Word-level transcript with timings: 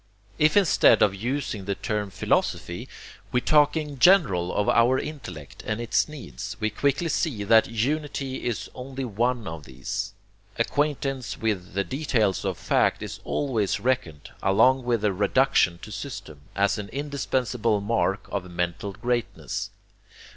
If 0.39 0.57
instead 0.57 1.03
of 1.03 1.13
using 1.13 1.65
the 1.65 1.75
term 1.75 2.09
philosophy, 2.09 2.89
we 3.31 3.39
talk 3.39 3.77
in 3.77 3.99
general 3.99 4.51
of 4.51 4.67
our 4.67 4.97
intellect 4.97 5.61
and 5.67 5.79
its 5.79 6.09
needs 6.09 6.57
we 6.59 6.71
quickly 6.71 7.07
see 7.07 7.43
that 7.43 7.67
unity 7.69 8.43
is 8.45 8.67
only 8.73 9.05
one 9.05 9.47
of 9.47 9.65
these. 9.65 10.15
Acquaintance 10.57 11.37
with 11.37 11.73
the 11.75 11.83
details 11.83 12.43
of 12.43 12.57
fact 12.57 13.03
is 13.03 13.19
always 13.23 13.79
reckoned, 13.79 14.31
along 14.41 14.85
with 14.85 15.01
their 15.01 15.13
reduction 15.13 15.77
to 15.83 15.91
system, 15.91 16.41
as 16.55 16.79
an 16.79 16.89
indispensable 16.89 17.79
mark 17.79 18.27
of 18.31 18.49
mental 18.49 18.93
greatness. 18.93 19.69